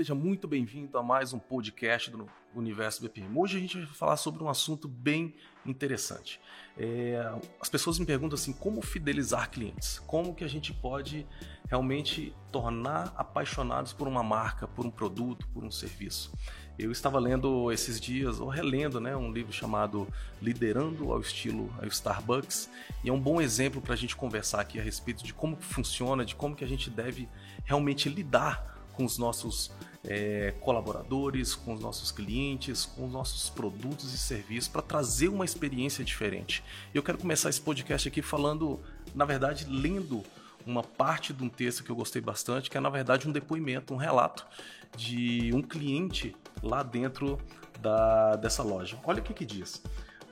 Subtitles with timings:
[0.00, 3.38] Seja muito bem-vindo a mais um podcast do Universo BPM.
[3.38, 5.34] Hoje a gente vai falar sobre um assunto bem
[5.66, 6.40] interessante.
[6.78, 7.22] É,
[7.60, 9.98] as pessoas me perguntam assim, como fidelizar clientes?
[10.06, 11.26] Como que a gente pode
[11.68, 16.32] realmente tornar apaixonados por uma marca, por um produto, por um serviço?
[16.78, 20.08] Eu estava lendo esses dias, ou relendo, né, um livro chamado
[20.40, 22.70] Liderando ao Estilo ao Starbucks,
[23.04, 26.24] e é um bom exemplo para a gente conversar aqui a respeito de como funciona,
[26.24, 27.28] de como que a gente deve
[27.66, 29.70] realmente lidar com os nossos
[30.04, 35.42] é, colaboradores, com os nossos clientes, com os nossos produtos e serviços para trazer uma
[35.42, 36.62] experiência diferente.
[36.92, 38.78] Eu quero começar esse podcast aqui falando,
[39.14, 40.22] na verdade, lendo
[40.66, 43.94] uma parte de um texto que eu gostei bastante, que é na verdade um depoimento,
[43.94, 44.46] um relato
[44.94, 47.38] de um cliente lá dentro
[47.80, 48.98] da, dessa loja.
[49.02, 49.82] Olha o que, que diz.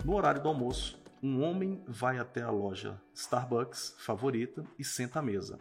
[0.05, 5.23] No horário do almoço, um homem vai até a loja Starbucks favorita e senta à
[5.23, 5.59] mesa.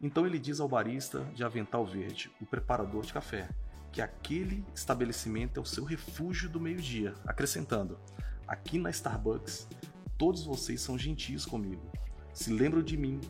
[0.00, 3.48] Então ele diz ao barista de avental verde, o preparador de café,
[3.90, 7.98] que aquele estabelecimento é o seu refúgio do meio-dia, acrescentando:
[8.46, 9.66] Aqui na Starbucks,
[10.16, 11.90] todos vocês são gentis comigo,
[12.32, 13.20] se lembram de mim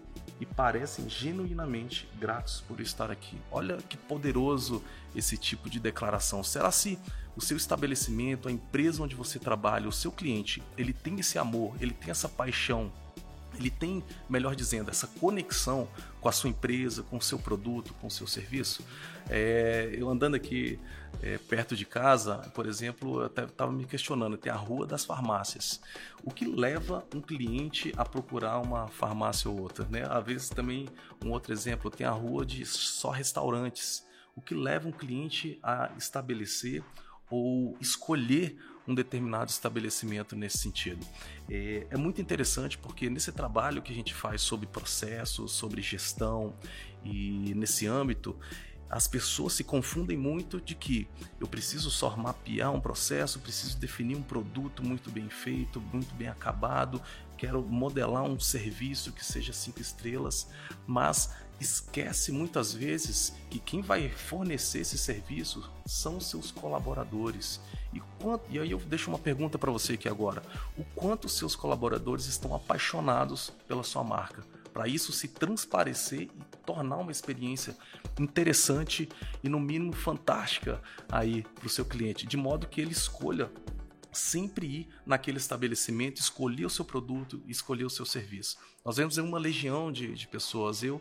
[0.41, 3.39] e parecem genuinamente gratos por estar aqui.
[3.51, 6.45] Olha que poderoso esse tipo de declaração.
[6.45, 6.99] Será se
[7.35, 11.75] o seu estabelecimento, a empresa onde você trabalha, o seu cliente, ele tem esse amor,
[11.81, 12.93] ele tem essa paixão
[13.59, 15.89] ele tem, melhor dizendo, essa conexão
[16.21, 18.85] com a sua empresa, com o seu produto, com o seu serviço.
[19.29, 20.79] É, eu andando aqui
[21.23, 25.81] é, perto de casa, por exemplo, eu estava me questionando, tem a Rua das Farmácias.
[26.23, 29.87] O que leva um cliente a procurar uma farmácia ou outra?
[29.91, 30.05] Né?
[30.09, 30.89] Às vezes também,
[31.25, 34.07] um outro exemplo, tem a rua de só restaurantes.
[34.35, 36.83] O que leva um cliente a estabelecer
[37.31, 38.57] ou escolher
[38.89, 41.07] um determinado estabelecimento nesse sentido.
[41.51, 46.55] É, é, muito interessante porque nesse trabalho que a gente faz sobre processos, sobre gestão
[47.05, 48.35] e nesse âmbito,
[48.91, 51.09] as pessoas se confundem muito de que
[51.41, 56.29] eu preciso só mapear um processo, preciso definir um produto muito bem feito, muito bem
[56.29, 57.03] acabado,
[57.37, 60.49] quero modelar um serviço que seja cinco estrelas,
[60.87, 67.61] mas esquece muitas vezes que quem vai fornecer esse serviço são os seus colaboradores.
[67.93, 70.43] E, quanto, e aí eu deixo uma pergunta para você aqui agora:
[70.77, 74.45] o quanto os seus colaboradores estão apaixonados pela sua marca?
[74.73, 76.31] Para isso se transparecer e
[76.69, 77.75] tornar uma experiência
[78.21, 79.09] interessante
[79.43, 83.51] e no mínimo fantástica aí para o seu cliente, de modo que ele escolha
[84.13, 88.59] sempre ir naquele estabelecimento, escolher o seu produto, escolher o seu serviço.
[88.85, 90.83] Nós vemos uma legião de, de pessoas.
[90.83, 91.01] Eu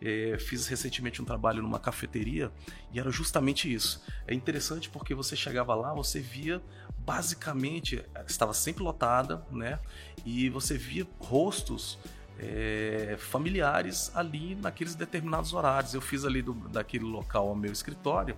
[0.00, 2.52] é, fiz recentemente um trabalho numa cafeteria
[2.92, 4.00] e era justamente isso.
[4.24, 6.62] É interessante porque você chegava lá, você via
[6.96, 9.80] basicamente estava sempre lotada, né?
[10.24, 11.98] E você via rostos
[12.38, 15.94] é, familiares ali naqueles determinados horários.
[15.94, 18.36] Eu fiz ali do, daquele local o meu escritório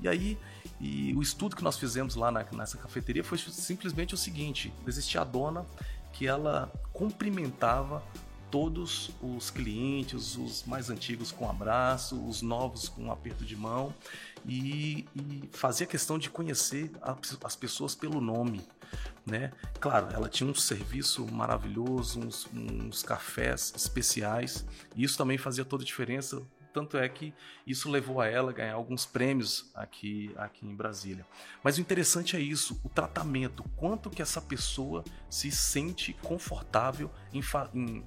[0.00, 0.38] e aí
[0.80, 5.20] e o estudo que nós fizemos lá na, nessa cafeteria foi simplesmente o seguinte: existia
[5.22, 5.66] a dona
[6.12, 8.02] que ela cumprimentava
[8.50, 13.94] todos os clientes, os mais antigos com abraço, os novos com um aperto de mão
[14.46, 18.60] e, e fazia questão de conhecer a, as pessoas pelo nome,
[19.26, 19.52] né?
[19.80, 24.64] Claro, ela tinha um serviço maravilhoso, uns, uns cafés especiais
[24.96, 26.42] e isso também fazia toda a diferença
[26.72, 27.34] tanto é que
[27.66, 31.26] isso levou a ela a ganhar alguns prêmios aqui, aqui em Brasília.
[31.62, 37.40] Mas o interessante é isso, o tratamento, quanto que essa pessoa se sente confortável em,
[37.74, 38.04] em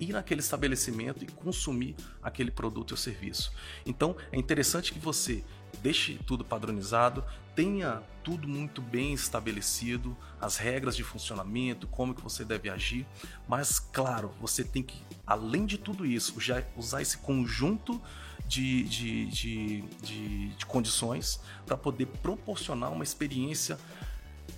[0.00, 3.52] ir naquele estabelecimento e consumir aquele produto ou serviço.
[3.84, 5.44] Então é interessante que você
[5.82, 12.44] deixe tudo padronizado, tenha tudo muito bem estabelecido, as regras de funcionamento, como que você
[12.44, 13.06] deve agir,
[13.48, 16.34] mas claro, você tem que, além de tudo isso,
[16.76, 18.00] usar esse conjunto
[18.46, 23.78] de, de, de, de, de condições para poder proporcionar uma experiência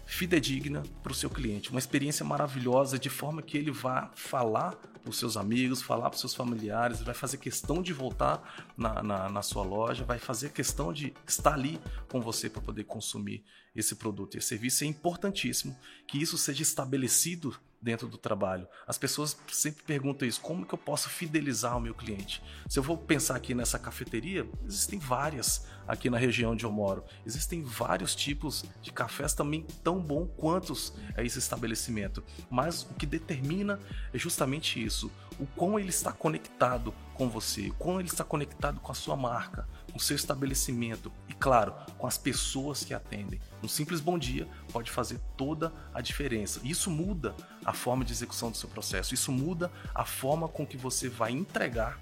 [0.07, 5.11] fidedigna para o seu cliente, uma experiência maravilhosa de forma que ele vá falar para
[5.11, 9.29] os seus amigos, falar para os seus familiares, vai fazer questão de voltar na, na,
[9.29, 13.45] na, sua loja, vai fazer questão de estar ali com você para poder consumir
[13.75, 14.85] esse produto e serviço.
[14.85, 15.77] É importantíssimo
[16.07, 18.69] que isso seja estabelecido dentro do trabalho.
[18.87, 22.43] As pessoas sempre perguntam isso: como que eu posso fidelizar o meu cliente?
[22.69, 27.05] Se eu vou pensar aqui nessa cafeteria, existem várias aqui na região onde eu moro.
[27.27, 32.23] Existem vários tipos de cafés também tão bom quantos é esse estabelecimento.
[32.51, 33.81] Mas o que determina
[34.13, 38.81] é justamente isso: o quão ele está conectado com você, o quão ele está conectado
[38.81, 43.41] com a sua marca, com o seu estabelecimento claro, com as pessoas que atendem.
[43.63, 46.61] Um simples bom dia pode fazer toda a diferença.
[46.63, 47.35] Isso muda
[47.65, 51.33] a forma de execução do seu processo, isso muda a forma com que você vai
[51.33, 51.99] entregar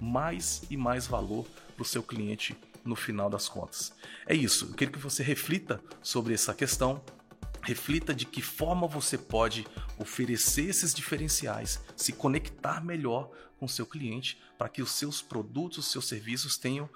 [0.00, 3.92] mais e mais valor para o seu cliente no final das contas.
[4.26, 7.02] É isso, eu quero que você reflita sobre essa questão,
[7.62, 9.66] reflita de que forma você pode
[9.98, 15.92] oferecer esses diferenciais, se conectar melhor com seu cliente para que os seus produtos, os
[15.92, 16.88] seus serviços tenham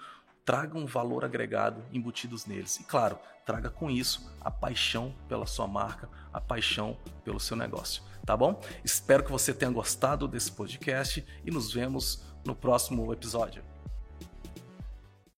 [0.45, 2.77] tragam um valor agregado embutidos neles.
[2.77, 8.03] E claro, traga com isso a paixão pela sua marca, a paixão pelo seu negócio,
[8.25, 8.61] tá bom?
[8.85, 13.74] Espero que você tenha gostado desse podcast e nos vemos no próximo episódio.